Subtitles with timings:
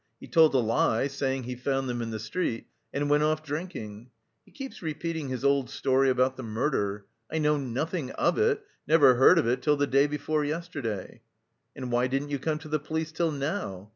[0.19, 4.09] He told a lie saying he found them in the street, and went off drinking.
[4.43, 9.13] He keeps repeating his old story about the murder: 'I know nothing of it, never
[9.13, 11.21] heard of it till the day before yesterday.'
[11.75, 13.89] 'And why didn't you come to the police till now?